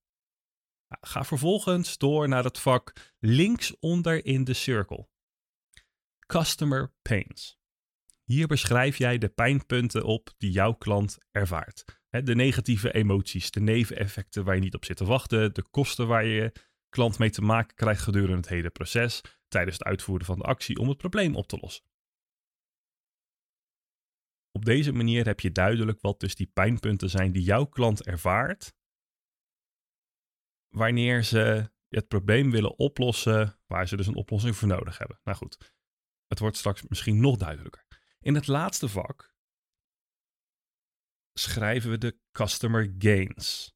Nou, 0.87 1.01
ga 1.07 1.23
vervolgens 1.23 1.97
door 1.97 2.27
naar 2.27 2.43
het 2.43 2.59
vak 2.59 3.13
linksonder 3.19 4.25
in 4.25 4.43
de 4.43 4.53
cirkel. 4.53 5.10
Customer 6.31 6.93
pains. 7.01 7.59
Hier 8.23 8.47
beschrijf 8.47 8.97
jij 8.97 9.17
de 9.17 9.29
pijnpunten 9.29 10.03
op 10.03 10.33
die 10.37 10.51
jouw 10.51 10.73
klant 10.73 11.17
ervaart. 11.31 11.99
De 12.09 12.35
negatieve 12.35 12.91
emoties, 12.91 13.51
de 13.51 13.59
neveneffecten 13.59 14.43
waar 14.43 14.55
je 14.55 14.61
niet 14.61 14.75
op 14.75 14.85
zit 14.85 14.97
te 14.97 15.05
wachten, 15.05 15.53
de 15.53 15.69
kosten 15.69 16.07
waar 16.07 16.25
je 16.25 16.51
klant 16.89 17.19
mee 17.19 17.29
te 17.29 17.41
maken 17.41 17.75
krijgt 17.75 18.01
gedurende 18.01 18.35
het 18.35 18.47
hele 18.47 18.69
proces 18.69 19.21
tijdens 19.47 19.77
het 19.77 19.87
uitvoeren 19.87 20.25
van 20.25 20.37
de 20.37 20.43
actie 20.43 20.77
om 20.77 20.87
het 20.87 20.97
probleem 20.97 21.35
op 21.35 21.47
te 21.47 21.57
lossen. 21.61 21.83
Op 24.51 24.65
deze 24.65 24.91
manier 24.91 25.25
heb 25.25 25.39
je 25.39 25.51
duidelijk 25.51 26.01
wat 26.01 26.19
dus 26.19 26.35
die 26.35 26.51
pijnpunten 26.53 27.09
zijn 27.09 27.31
die 27.31 27.43
jouw 27.43 27.65
klant 27.65 28.05
ervaart. 28.05 28.73
Wanneer 30.67 31.23
ze 31.23 31.71
het 31.87 32.07
probleem 32.07 32.51
willen 32.51 32.77
oplossen, 32.77 33.59
waar 33.67 33.87
ze 33.87 33.95
dus 33.95 34.07
een 34.07 34.15
oplossing 34.15 34.55
voor 34.55 34.67
nodig 34.67 34.97
hebben. 34.97 35.19
Nou 35.23 35.37
goed, 35.37 35.79
het 36.31 36.39
wordt 36.39 36.57
straks 36.57 36.87
misschien 36.87 37.19
nog 37.19 37.37
duidelijker. 37.37 37.85
In 38.19 38.35
het 38.35 38.47
laatste 38.47 38.89
vak 38.89 39.35
schrijven 41.33 41.89
we 41.89 41.97
de 41.97 42.19
customer 42.31 42.95
gains. 42.97 43.75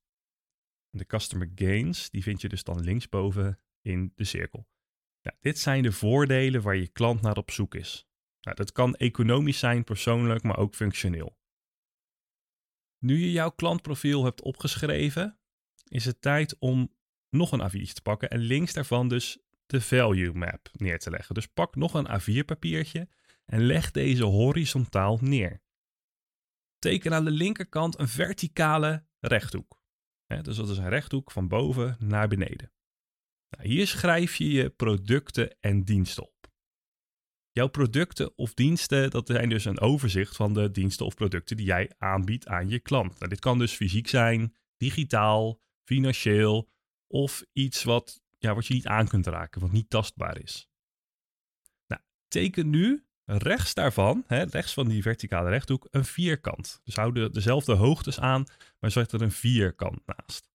De 0.90 1.06
customer 1.06 1.52
gains, 1.56 2.10
die 2.10 2.24
vind 2.24 2.42
je 2.42 2.50
dus 2.50 2.64
dan 2.64 2.84
linksboven 2.84 3.62
in 3.82 4.12
de 4.16 4.24
cirkel. 4.24 4.68
Dit 5.40 5.60
zijn 5.60 5.84
de 5.84 5.92
voordelen 5.92 6.62
waar 6.62 6.76
je 6.76 6.88
klant 6.88 7.22
naar 7.22 7.38
op 7.38 7.52
zoek 7.52 7.76
is. 7.76 8.08
Nou, 8.42 8.56
dat 8.56 8.72
kan 8.72 8.96
economisch 8.96 9.60
zijn, 9.60 9.84
persoonlijk, 9.84 10.44
maar 10.44 10.58
ook 10.58 10.76
functioneel. 10.76 11.38
Nu 12.98 13.18
je 13.18 13.32
jouw 13.32 13.52
klantprofiel 13.52 14.24
hebt 14.24 14.42
opgeschreven, 14.42 15.40
is 15.88 16.06
het 16.06 16.22
tijd 16.22 16.58
om 16.60 16.96
nog 17.30 17.52
een 17.52 17.72
A4'tje 17.72 17.94
te 17.94 18.02
pakken 18.02 18.30
en 18.30 18.40
links 18.40 18.74
daarvan 18.74 19.08
dus 19.08 19.45
de 19.66 19.82
value 19.82 20.34
map 20.34 20.70
neer 20.74 21.00
te 21.00 21.10
leggen. 21.10 21.36
Dus 21.36 21.48
pak 21.48 21.76
nog 21.76 21.94
een 21.94 22.22
A4 22.22 22.46
papiertje 22.46 23.08
en 23.46 23.62
leg 23.62 23.92
deze 23.92 24.24
horizontaal 24.24 25.18
neer. 25.22 25.62
Teken 26.80 27.14
aan 27.14 27.26
de 27.26 27.32
linkerkant 27.32 28.00
een 28.00 28.08
verticale 28.08 29.06
rechthoek. 29.20 29.84
dus 30.42 30.56
dat 30.56 30.70
is 30.70 30.78
een 30.78 30.90
rechthoek 30.90 31.32
van 31.32 31.48
boven 31.48 31.96
naar 32.00 32.28
beneden. 32.28 32.72
Nou, 33.50 33.70
hier 33.70 33.88
schrijf 33.88 34.36
je 34.36 34.52
je 34.52 34.70
producten 34.70 35.58
en 35.60 35.84
diensten 35.84 36.24
op. 36.24 36.34
Jouw 37.52 37.68
producten 37.68 38.38
of 38.38 38.54
diensten, 38.54 39.10
dat 39.10 39.28
zijn 39.28 39.50
dus 39.50 39.66
een 39.66 39.80
overzicht 39.80 40.36
van 40.36 40.54
de 40.54 40.72
diensten 40.72 41.06
of 41.06 41.16
producten 41.16 41.58
die 41.58 41.66
jij 41.66 41.92
aanbiedt 41.98 42.48
aan 42.48 42.70
je 42.70 42.80
klant. 42.80 43.20
Nou, 43.20 43.30
dit 43.30 43.40
kan 43.40 43.60
dus 43.60 43.74
fysiek 43.74 44.08
zijn, 44.08 44.56
digitaal, 44.78 45.62
financieel 45.84 46.70
of 47.08 47.44
iets 47.54 47.84
wat, 47.84 48.24
ja, 48.38 48.56
wat 48.56 48.66
je 48.66 48.74
niet 48.74 48.88
aan 48.88 49.08
kunt 49.08 49.28
raken, 49.28 49.62
wat 49.62 49.72
niet 49.72 49.90
tastbaar 49.90 50.42
is. 50.42 50.70
Nou, 51.88 52.02
teken 52.28 52.70
nu 52.70 53.06
rechts 53.26 53.74
daarvan, 53.74 54.24
hè, 54.28 54.44
rechts 54.44 54.74
van 54.74 54.88
die 54.88 55.02
verticale 55.02 55.50
rechthoek, 55.50 55.88
een 55.92 56.06
vierkant. 56.06 56.82
Dus 56.84 56.96
hou 56.96 57.14
de, 57.14 57.30
dezelfde 57.30 57.74
hoogtes 57.74 58.20
aan, 58.20 58.46
maar 58.80 58.92
zet 58.92 59.12
er 59.12 59.22
een 59.22 59.32
vierkant 59.32 60.06
naast. 60.06 60.54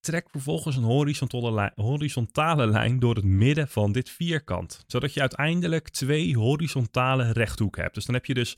Trek 0.00 0.30
vervolgens 0.30 0.76
een 0.76 0.82
horizontale, 0.82 1.72
horizontale 1.74 2.66
lijn 2.66 2.98
door 2.98 3.14
het 3.14 3.24
midden 3.24 3.68
van 3.68 3.92
dit 3.92 4.10
vierkant, 4.10 4.84
zodat 4.86 5.14
je 5.14 5.20
uiteindelijk 5.20 5.88
twee 5.88 6.36
horizontale 6.36 7.32
rechthoeken 7.32 7.82
hebt. 7.82 7.94
Dus 7.94 8.04
dan 8.04 8.14
heb 8.14 8.26
je 8.26 8.34
dus 8.34 8.56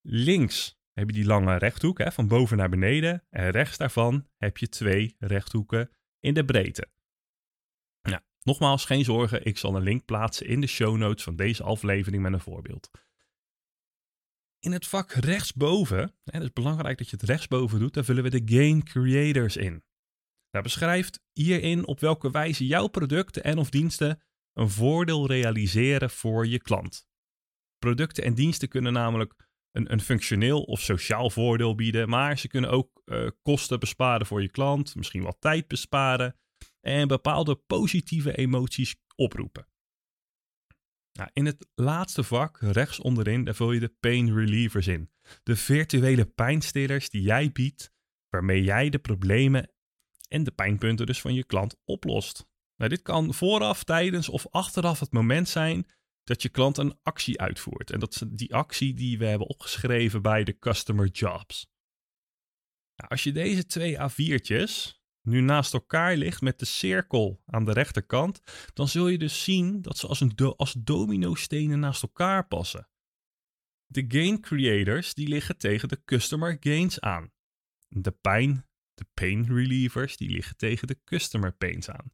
links 0.00 0.80
heb 0.92 1.06
je 1.06 1.12
die 1.12 1.24
lange 1.24 1.56
rechthoek 1.56 1.98
hè, 1.98 2.12
van 2.12 2.28
boven 2.28 2.56
naar 2.56 2.68
beneden 2.68 3.24
en 3.30 3.50
rechts 3.50 3.76
daarvan 3.76 4.28
heb 4.36 4.58
je 4.58 4.68
twee 4.68 5.16
rechthoeken 5.18 5.90
in 6.22 6.34
de 6.34 6.44
breedte. 6.44 6.88
Nou, 8.02 8.22
nogmaals, 8.42 8.84
geen 8.84 9.04
zorgen, 9.04 9.44
ik 9.44 9.58
zal 9.58 9.76
een 9.76 9.82
link 9.82 10.04
plaatsen 10.04 10.46
in 10.46 10.60
de 10.60 10.66
show 10.66 10.96
notes 10.96 11.24
van 11.24 11.36
deze 11.36 11.62
aflevering 11.62 12.22
met 12.22 12.32
een 12.32 12.40
voorbeeld. 12.40 12.90
In 14.58 14.72
het 14.72 14.86
vak 14.86 15.12
rechtsboven, 15.12 15.98
hè, 15.98 16.32
het 16.32 16.42
is 16.42 16.52
belangrijk 16.52 16.98
dat 16.98 17.10
je 17.10 17.16
het 17.16 17.28
rechtsboven 17.28 17.78
doet, 17.78 17.94
daar 17.94 18.04
vullen 18.04 18.22
we 18.22 18.40
de 18.40 18.54
Gain 18.54 18.82
Creators 18.82 19.56
in. 19.56 19.84
Daar 20.50 20.62
beschrijft 20.62 21.22
hierin 21.32 21.86
op 21.86 22.00
welke 22.00 22.30
wijze 22.30 22.66
jouw 22.66 22.86
producten 22.86 23.44
en 23.44 23.58
of 23.58 23.70
diensten 23.70 24.22
een 24.52 24.70
voordeel 24.70 25.26
realiseren 25.26 26.10
voor 26.10 26.46
je 26.46 26.58
klant. 26.58 27.06
Producten 27.78 28.24
en 28.24 28.34
diensten 28.34 28.68
kunnen 28.68 28.92
namelijk 28.92 29.34
een, 29.72 29.92
een 29.92 30.00
functioneel 30.00 30.62
of 30.62 30.80
sociaal 30.80 31.30
voordeel 31.30 31.74
bieden, 31.74 32.08
maar 32.08 32.38
ze 32.38 32.48
kunnen 32.48 32.70
ook 32.70 33.02
uh, 33.04 33.28
kosten 33.42 33.80
besparen 33.80 34.26
voor 34.26 34.42
je 34.42 34.50
klant, 34.50 34.96
misschien 34.96 35.22
wat 35.22 35.36
tijd 35.40 35.68
besparen 35.68 36.36
en 36.80 37.08
bepaalde 37.08 37.54
positieve 37.54 38.36
emoties 38.36 38.96
oproepen. 39.16 39.66
Nou, 41.12 41.30
in 41.32 41.46
het 41.46 41.66
laatste 41.74 42.22
vak, 42.24 42.58
rechts 42.60 43.00
onderin, 43.00 43.44
daar 43.44 43.54
vul 43.54 43.72
je 43.72 43.80
de 43.80 43.94
pain 44.00 44.34
relievers 44.34 44.86
in. 44.86 45.10
De 45.42 45.56
virtuele 45.56 46.24
pijnstillers 46.24 47.10
die 47.10 47.22
jij 47.22 47.52
biedt, 47.52 47.92
waarmee 48.28 48.62
jij 48.62 48.90
de 48.90 48.98
problemen 48.98 49.72
en 50.28 50.44
de 50.44 50.50
pijnpunten 50.50 51.06
dus 51.06 51.20
van 51.20 51.34
je 51.34 51.44
klant 51.44 51.76
oplost. 51.84 52.46
Nou, 52.76 52.90
dit 52.90 53.02
kan 53.02 53.34
vooraf, 53.34 53.84
tijdens 53.84 54.28
of 54.28 54.46
achteraf 54.50 55.00
het 55.00 55.12
moment 55.12 55.48
zijn 55.48 55.86
dat 56.24 56.42
je 56.42 56.48
klant 56.48 56.76
een 56.76 56.98
actie 57.02 57.40
uitvoert. 57.40 57.90
En 57.90 58.00
dat 58.00 58.22
die 58.28 58.54
actie 58.54 58.94
die 58.94 59.18
we 59.18 59.26
hebben 59.26 59.48
opgeschreven 59.48 60.22
bij 60.22 60.44
de 60.44 60.58
Customer 60.58 61.08
Jobs. 61.08 61.70
Nou, 62.96 63.10
als 63.10 63.22
je 63.22 63.32
deze 63.32 63.66
twee 63.66 63.96
A4'tjes 63.96 65.00
nu 65.22 65.40
naast 65.40 65.72
elkaar 65.72 66.16
ligt 66.16 66.40
met 66.40 66.58
de 66.58 66.64
cirkel 66.64 67.42
aan 67.46 67.64
de 67.64 67.72
rechterkant, 67.72 68.40
dan 68.74 68.88
zul 68.88 69.08
je 69.08 69.18
dus 69.18 69.44
zien 69.44 69.82
dat 69.82 69.98
ze 69.98 70.06
als, 70.06 70.20
een 70.20 70.36
als 70.56 70.72
dominostenen 70.78 71.78
naast 71.78 72.02
elkaar 72.02 72.46
passen. 72.46 72.88
De 73.86 74.04
gain 74.08 74.40
creators 74.40 75.14
die 75.14 75.28
liggen 75.28 75.58
tegen 75.58 75.88
de 75.88 76.04
customer 76.04 76.56
gains 76.60 77.00
aan. 77.00 77.32
De 77.88 78.10
pijn, 78.10 78.66
de 78.94 79.06
pain 79.14 79.46
relievers, 79.46 80.16
die 80.16 80.30
liggen 80.30 80.56
tegen 80.56 80.86
de 80.86 81.00
customer 81.04 81.52
pains 81.52 81.90
aan. 81.90 82.12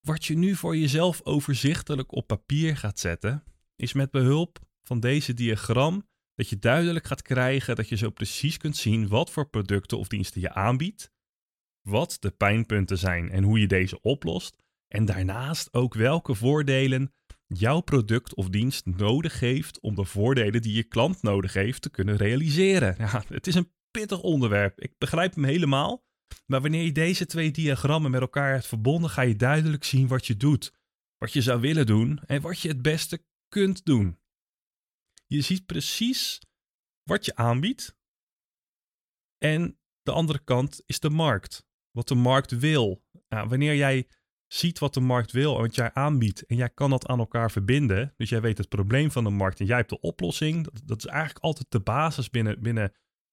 Wat 0.00 0.24
je 0.24 0.36
nu 0.36 0.54
voor 0.54 0.76
jezelf 0.76 1.20
overzichtelijk 1.24 2.12
op 2.12 2.26
papier 2.26 2.76
gaat 2.76 2.98
zetten, 2.98 3.44
is 3.76 3.92
met 3.92 4.10
behulp 4.10 4.58
van 4.82 5.00
deze 5.00 5.34
diagram 5.34 6.08
dat 6.34 6.48
je 6.48 6.58
duidelijk 6.58 7.06
gaat 7.06 7.22
krijgen 7.22 7.76
dat 7.76 7.88
je 7.88 7.96
zo 7.96 8.10
precies 8.10 8.56
kunt 8.56 8.76
zien 8.76 9.08
wat 9.08 9.30
voor 9.30 9.48
producten 9.48 9.98
of 9.98 10.08
diensten 10.08 10.40
je 10.40 10.52
aanbiedt, 10.52 11.12
wat 11.82 12.16
de 12.20 12.30
pijnpunten 12.30 12.98
zijn 12.98 13.30
en 13.30 13.42
hoe 13.42 13.60
je 13.60 13.66
deze 13.66 14.00
oplost, 14.00 14.56
en 14.88 15.04
daarnaast 15.04 15.74
ook 15.74 15.94
welke 15.94 16.34
voordelen 16.34 17.14
jouw 17.46 17.80
product 17.80 18.34
of 18.34 18.48
dienst 18.48 18.86
nodig 18.86 19.40
heeft 19.40 19.80
om 19.80 19.94
de 19.94 20.04
voordelen 20.04 20.62
die 20.62 20.74
je 20.74 20.82
klant 20.82 21.22
nodig 21.22 21.52
heeft 21.52 21.82
te 21.82 21.90
kunnen 21.90 22.16
realiseren. 22.16 22.94
Ja, 22.98 23.22
het 23.28 23.46
is 23.46 23.54
een 23.54 23.72
pittig 23.90 24.20
onderwerp. 24.20 24.80
Ik 24.80 24.98
begrijp 24.98 25.34
hem 25.34 25.44
helemaal. 25.44 26.04
Maar 26.46 26.60
wanneer 26.60 26.84
je 26.84 26.92
deze 26.92 27.26
twee 27.26 27.50
diagrammen 27.50 28.10
met 28.10 28.20
elkaar 28.20 28.52
hebt 28.52 28.66
verbonden, 28.66 29.10
ga 29.10 29.22
je 29.22 29.36
duidelijk 29.36 29.84
zien 29.84 30.08
wat 30.08 30.26
je 30.26 30.36
doet, 30.36 30.72
wat 31.18 31.32
je 31.32 31.42
zou 31.42 31.60
willen 31.60 31.86
doen 31.86 32.20
en 32.26 32.40
wat 32.40 32.60
je 32.60 32.68
het 32.68 32.82
beste 32.82 33.24
kunt 33.48 33.84
doen. 33.84 34.18
Je 35.26 35.40
ziet 35.40 35.66
precies 35.66 36.40
wat 37.02 37.24
je 37.24 37.34
aanbiedt. 37.34 37.96
En 39.38 39.78
de 40.02 40.12
andere 40.12 40.44
kant 40.44 40.82
is 40.86 41.00
de 41.00 41.10
markt. 41.10 41.66
Wat 41.90 42.08
de 42.08 42.14
markt 42.14 42.58
wil. 42.58 43.04
Nou, 43.28 43.48
wanneer 43.48 43.74
jij 43.74 44.08
ziet 44.46 44.78
wat 44.78 44.94
de 44.94 45.00
markt 45.00 45.32
wil 45.32 45.54
en 45.54 45.60
wat 45.60 45.74
jij 45.74 45.92
aanbiedt 45.92 46.46
en 46.46 46.56
jij 46.56 46.70
kan 46.70 46.90
dat 46.90 47.06
aan 47.06 47.18
elkaar 47.18 47.50
verbinden, 47.50 48.14
dus 48.16 48.28
jij 48.28 48.40
weet 48.40 48.58
het 48.58 48.68
probleem 48.68 49.10
van 49.10 49.24
de 49.24 49.30
markt 49.30 49.60
en 49.60 49.66
jij 49.66 49.76
hebt 49.76 49.88
de 49.88 50.00
oplossing, 50.00 50.64
dat, 50.64 50.82
dat 50.84 50.98
is 50.98 51.06
eigenlijk 51.06 51.44
altijd 51.44 51.70
de 51.70 51.80
basis 51.80 52.30
binnen, 52.30 52.62
binnen, 52.62 52.92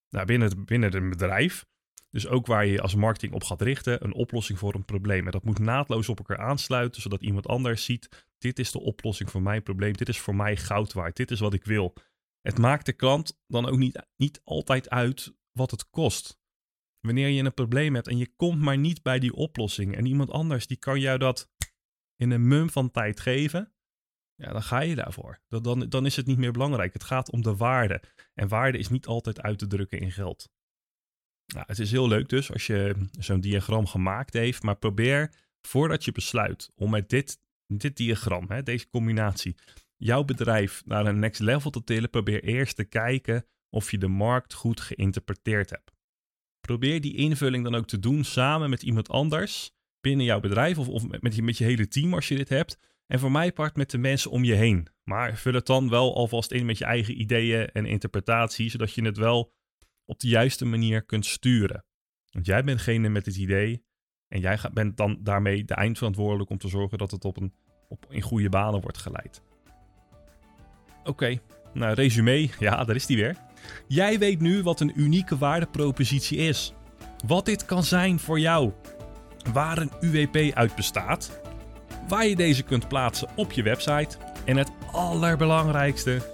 nou, 0.10 0.26
binnen, 0.26 0.66
binnen 0.66 0.94
het 0.94 1.10
bedrijf. 1.10 1.66
Dus 2.10 2.28
ook 2.28 2.46
waar 2.46 2.66
je 2.66 2.82
als 2.82 2.96
marketing 2.96 3.34
op 3.34 3.44
gaat 3.44 3.62
richten, 3.62 4.04
een 4.04 4.14
oplossing 4.14 4.60
voor 4.60 4.76
een 4.76 4.86
probleem. 4.86 5.26
En 5.26 5.32
dat 5.32 5.44
moet 5.44 5.60
naadloos 5.60 6.10
op 6.10 6.18
elkaar 6.18 6.40
aansluiten, 6.40 7.02
zodat 7.02 7.22
iemand 7.22 7.48
anders 7.48 7.84
ziet: 7.84 8.26
dit 8.38 8.60
is 8.60 8.72
de 8.72 8.80
oplossing 8.80 9.30
voor 9.30 9.42
mijn 9.42 9.64
probleem, 9.64 9.94
dit 9.94 10.10
is 10.10 10.20
voor 10.20 10.36
mij 10.36 10.58
goud 10.58 10.94
waard, 10.94 11.16
dit 11.16 11.32
is 11.32 11.40
wat 11.40 11.54
ik 11.54 11.66
wil. 11.66 11.94
Het 12.42 12.58
maakt 12.58 12.86
de 12.86 12.94
klant 12.94 13.40
dan 13.48 13.66
ook 13.66 13.78
niet, 13.78 14.06
niet 14.16 14.42
altijd 14.44 14.90
uit 14.90 15.34
wat 15.52 15.72
het 15.72 15.90
kost. 15.90 16.40
Wanneer 17.00 17.28
je 17.28 17.44
een 17.44 17.54
probleem 17.54 17.96
hebt 17.96 18.08
en 18.08 18.18
je 18.18 18.34
komt 18.36 18.62
maar 18.62 18.78
niet 18.78 19.02
bij 19.02 19.20
die 19.20 19.34
oplossing 19.34 19.96
en 19.96 20.06
iemand 20.06 20.32
anders 20.32 20.68
die 20.68 20.78
kan 20.78 21.00
jou 21.00 21.18
dat 21.18 21.50
in 22.16 22.32
een 22.32 22.48
mum 22.48 22.70
van 22.70 22.92
tijd 22.92 23.20
geven, 23.20 23.74
ja, 24.36 24.52
dan 24.52 24.64
ga 24.64 24.80
je 24.80 24.96
daarvoor. 24.96 25.40
Dan, 25.48 25.90
dan 25.90 26.06
is 26.06 26.16
het 26.16 26.26
niet 26.26 26.38
meer 26.38 26.52
belangrijk. 26.52 26.94
Het 26.94 27.04
gaat 27.04 27.32
om 27.32 27.42
de 27.42 27.56
waarde. 27.56 28.04
En 28.34 28.48
waarde 28.48 28.78
is 28.78 28.90
niet 28.90 29.06
altijd 29.06 29.42
uit 29.42 29.60
te 29.60 29.68
drukken 29.68 30.00
in 30.00 30.12
geld. 30.12 30.50
Nou, 31.54 31.66
het 31.68 31.80
is 31.80 31.92
heel 31.92 32.08
leuk 32.08 32.30
dus 32.30 32.52
als 32.52 32.68
je 32.68 32.96
zo'n 33.20 33.40
diagram 33.40 33.88
gemaakt 33.88 34.34
heeft, 34.34 34.64
maar 34.64 34.78
probeer 34.78 35.32
voordat 35.62 36.06
je 36.06 36.12
besluit 36.12 36.72
om 36.76 36.90
met 36.90 37.10
dit, 37.10 37.40
dit 37.68 37.98
diagram, 37.98 38.46
hè, 38.48 38.64
deze 38.64 38.90
combinatie, 38.90 39.56
jouw 39.98 40.24
bedrijf 40.24 40.82
naar 40.86 41.06
een 41.06 41.20
next 41.20 41.42
level 41.42 41.72
te 41.72 41.84
tillen, 41.84 42.10
probeer 42.10 42.44
eerst 42.44 42.76
te 42.76 42.84
kijken 42.84 43.46
of 43.70 43.92
je 43.92 43.98
de 43.98 44.08
markt 44.08 44.54
goed 44.54 44.82
geïnterpreteerd 44.82 45.70
hebt. 45.70 45.92
Probeer 46.60 47.02
die 47.02 47.16
invulling 47.16 47.64
dan 47.64 47.76
ook 47.76 47.88
te 47.88 48.00
doen 48.00 48.24
samen 48.24 48.70
met 48.70 48.84
iemand 48.84 49.10
anders 49.10 49.72
binnen 50.02 50.26
jouw 50.26 50.40
bedrijf 50.40 50.78
of, 50.78 50.88
of 50.88 51.22
met, 51.22 51.36
je, 51.36 51.44
met 51.44 51.58
je 51.58 51.64
hele 51.64 51.88
team 51.88 52.14
als 52.14 52.28
je 52.28 52.36
dit 52.36 52.50
hebt. 52.50 52.78
En 53.08 53.20
voor 53.20 53.32
mij 53.32 53.52
part 53.52 53.76
met 53.76 53.92
de 53.92 53.98
mensen 53.98 54.32
om 54.32 54.44
je 54.44 54.54
heen. 54.54 54.88
Maar 55.04 55.38
vul 55.38 55.54
het 55.54 55.66
dan 55.66 55.90
wel 55.90 56.16
alvast 56.16 56.52
in 56.52 56.66
met 56.66 56.78
je 56.78 56.86
eigen 56.86 57.22
ideeën 57.22 57.68
en 57.68 57.86
interpretatie, 57.86 58.70
zodat 58.70 58.94
je 58.94 59.04
het 59.04 59.18
wel 59.18 59.54
op 60.08 60.20
de 60.20 60.28
juiste 60.28 60.66
manier 60.66 61.06
kunt 61.06 61.26
sturen. 61.26 61.86
Want 62.32 62.46
jij 62.46 62.64
bent 62.64 62.78
degene 62.78 63.10
met 63.10 63.26
het 63.26 63.36
idee 63.36 63.86
en 64.28 64.40
jij 64.40 64.60
bent 64.74 64.98
dan 64.98 65.18
daarmee 65.22 65.66
de 65.66 65.74
eindverantwoordelijk 65.74 66.50
om 66.50 66.58
te 66.58 66.68
zorgen 66.68 66.98
dat 66.98 67.12
het 67.12 67.26
op 67.26 67.38
een, 67.38 67.54
op, 67.88 68.06
in 68.10 68.22
goede 68.22 68.50
banen 68.50 68.82
wordt 68.82 68.98
geleid. 68.98 69.42
Oké, 71.04 71.40
nou 71.74 71.94
resume, 71.94 72.50
ja, 72.60 72.84
daar 72.84 72.96
is 72.96 73.06
die 73.06 73.18
weer. 73.18 73.36
Jij 73.88 74.20
weet 74.20 74.40
nu 74.40 74.64
wat 74.64 74.80
een 74.80 75.00
unieke 75.00 75.38
waardepropositie 75.38 76.38
is. 76.38 76.74
Wat 77.26 77.46
dit 77.46 77.66
kan 77.66 77.84
zijn 77.84 78.20
voor 78.20 78.40
jou. 78.40 78.72
Waar 79.54 79.78
een 79.78 79.92
UWP 80.00 80.56
uit 80.56 80.76
bestaat. 80.76 81.42
Waar 82.08 82.28
je 82.28 82.36
deze 82.36 82.64
kunt 82.64 82.88
plaatsen 82.88 83.30
op 83.36 83.52
je 83.52 83.64
website. 83.64 84.18
En 84.46 84.58
het 84.58 84.72
allerbelangrijkste, 84.92 86.32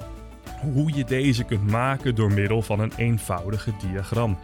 hoe 0.74 0.96
je 0.96 1.03
deze 1.03 1.43
kunt 1.43 1.67
maken 1.67 2.15
door 2.15 2.32
middel 2.32 2.62
van 2.62 2.79
een 2.79 2.93
eenvoudige 2.96 3.72
diagram. 3.88 4.38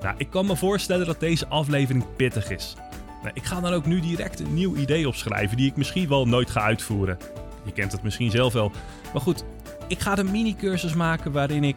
Nou, 0.00 0.14
ik 0.18 0.30
kan 0.30 0.46
me 0.46 0.56
voorstellen 0.56 1.06
dat 1.06 1.20
deze 1.20 1.46
aflevering 1.46 2.04
pittig 2.16 2.50
is. 2.50 2.76
Nou, 3.22 3.34
ik 3.34 3.44
ga 3.44 3.60
dan 3.60 3.72
ook 3.72 3.86
nu 3.86 4.00
direct 4.00 4.40
een 4.40 4.54
nieuw 4.54 4.74
idee 4.74 5.08
opschrijven 5.08 5.56
die 5.56 5.70
ik 5.70 5.76
misschien 5.76 6.08
wel 6.08 6.26
nooit 6.26 6.50
ga 6.50 6.60
uitvoeren. 6.60 7.18
Je 7.64 7.72
kent 7.72 7.92
het 7.92 8.02
misschien 8.02 8.30
zelf 8.30 8.52
wel. 8.52 8.72
Maar 9.12 9.22
goed, 9.22 9.44
ik 9.88 10.00
ga 10.00 10.18
een 10.18 10.30
mini-cursus 10.30 10.94
maken 10.94 11.32
waarin 11.32 11.64
ik. 11.64 11.76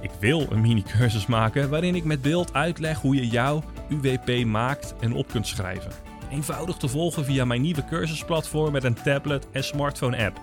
Ik 0.00 0.10
wil 0.18 0.46
een 0.50 0.60
mini-cursus 0.60 1.26
maken 1.26 1.70
waarin 1.70 1.94
ik 1.94 2.04
met 2.04 2.22
beeld 2.22 2.54
uitleg 2.54 3.00
hoe 3.00 3.14
je 3.14 3.26
jouw 3.26 3.62
UWP 3.88 4.44
maakt 4.44 4.94
en 5.00 5.12
op 5.12 5.28
kunt 5.28 5.46
schrijven. 5.46 5.92
Eenvoudig 6.30 6.76
te 6.76 6.88
volgen 6.88 7.24
via 7.24 7.44
mijn 7.44 7.60
nieuwe 7.60 7.84
cursusplatform 7.84 8.72
met 8.72 8.84
een 8.84 9.02
tablet 9.02 9.46
en 9.50 9.64
smartphone 9.64 10.24
app. 10.26 10.40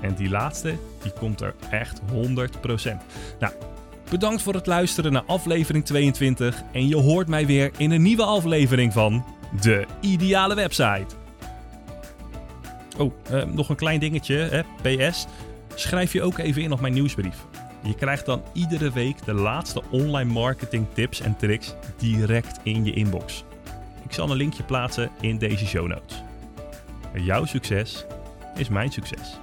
En 0.00 0.14
die 0.14 0.28
laatste, 0.28 0.74
die 1.02 1.12
komt 1.12 1.40
er 1.40 1.54
echt 1.70 2.00
100%. 2.00 2.04
Nou, 3.38 3.52
bedankt 4.10 4.42
voor 4.42 4.54
het 4.54 4.66
luisteren 4.66 5.12
naar 5.12 5.24
aflevering 5.26 5.84
22 5.84 6.62
en 6.72 6.88
je 6.88 6.96
hoort 6.96 7.28
mij 7.28 7.46
weer 7.46 7.70
in 7.76 7.90
een 7.90 8.02
nieuwe 8.02 8.24
aflevering 8.24 8.92
van 8.92 9.24
De 9.60 9.86
Ideale 10.00 10.54
Website. 10.54 11.18
Oh, 12.98 13.12
eh, 13.30 13.44
nog 13.44 13.68
een 13.68 13.76
klein 13.76 14.00
dingetje, 14.00 14.34
hè? 14.34 14.62
PS. 14.82 15.26
Schrijf 15.74 16.12
je 16.12 16.22
ook 16.22 16.38
even 16.38 16.62
in 16.62 16.72
op 16.72 16.80
mijn 16.80 16.92
nieuwsbrief. 16.92 17.44
Je 17.82 17.94
krijgt 17.94 18.26
dan 18.26 18.42
iedere 18.52 18.90
week 18.90 19.24
de 19.24 19.32
laatste 19.32 19.82
online 19.90 20.32
marketing 20.32 20.86
tips 20.92 21.20
en 21.20 21.36
tricks 21.36 21.74
direct 21.98 22.60
in 22.62 22.84
je 22.84 22.92
inbox. 22.92 23.44
Ik 24.04 24.12
zal 24.12 24.30
een 24.30 24.36
linkje 24.36 24.62
plaatsen 24.62 25.10
in 25.20 25.38
deze 25.38 25.66
show 25.66 25.86
notes. 25.86 26.22
Jouw 27.14 27.44
succes 27.44 28.04
is 28.56 28.68
mijn 28.68 28.92
succes. 28.92 29.38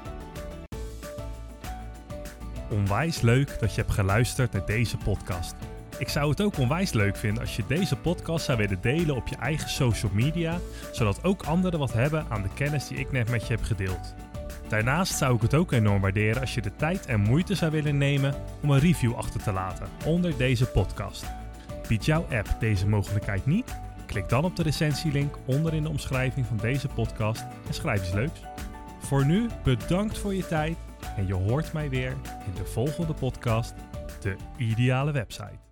Onwijs 2.70 3.22
leuk 3.22 3.60
dat 3.60 3.76
je 3.76 3.82
hebt 3.82 3.94
geluisterd 3.94 4.52
naar 4.52 4.66
deze 4.66 4.98
podcast. 4.98 5.56
Ik 5.98 6.10
zou 6.10 6.30
het 6.30 6.42
ook 6.42 6.58
onwijs 6.58 6.92
leuk 6.92 7.16
vinden 7.16 7.42
als 7.42 7.56
je 7.56 7.64
deze 7.68 7.96
podcast 7.96 8.46
zou 8.46 8.58
willen 8.58 8.82
delen 8.82 9.16
op 9.16 9.28
je 9.28 9.36
eigen 9.36 9.70
social 9.70 10.12
media, 10.14 10.60
zodat 10.92 11.24
ook 11.24 11.44
anderen 11.44 11.80
wat 11.80 11.94
hebben 11.94 12.26
aan 12.30 12.42
de 12.42 12.54
kennis 12.54 12.88
die 12.88 12.98
ik 12.98 13.12
net 13.12 13.30
met 13.30 13.48
je 13.48 13.54
heb 13.54 13.64
gedeeld. 13.64 14.16
Daarnaast 14.68 15.18
zou 15.18 15.36
ik 15.36 15.42
het 15.42 15.54
ook 15.54 15.72
enorm 15.72 16.02
waarderen 16.02 16.42
als 16.42 16.54
je 16.54 16.62
de 16.62 16.76
tijd 16.76 17.06
en 17.06 17.20
moeite 17.20 17.56
zou 17.56 17.72
willen 17.72 17.98
nemen 17.98 18.34
om 18.62 18.72
een 18.72 18.80
review 18.80 19.16
achter 19.16 19.44
te 19.44 19.52
laten 19.52 19.88
onder 20.06 20.38
deze 20.38 20.66
podcast. 20.66 21.26
Biedt 21.88 22.06
jouw 22.06 22.26
app 22.32 22.56
deze 22.60 22.88
mogelijkheid 22.88 23.46
niet? 23.46 23.80
Klik 24.06 24.30
dan 24.30 24.46
op 24.46 24.56
de 24.56 24.64
recensielink 24.64 25.36
onder 25.46 25.74
in 25.74 25.84
de 25.84 25.90
omschrijving 25.90 26.46
van 26.46 26.58
deze 26.58 26.88
podcast 26.88 27.46
en 27.68 27.74
schrijf 27.74 28.02
iets 28.02 28.14
leuks. 28.14 28.42
Voor 29.00 29.26
nu 29.26 29.48
bedankt 29.64 30.18
voor 30.18 30.36
je 30.36 30.48
tijd 30.48 30.78
en 31.16 31.28
je 31.28 31.34
hoort 31.34 31.74
mij 31.74 31.90
weer 31.90 32.12
in 32.46 32.54
de 32.56 32.66
volgende 32.66 33.14
podcast, 33.14 33.74
de 34.22 34.36
ideale 34.58 35.12
website. 35.12 35.67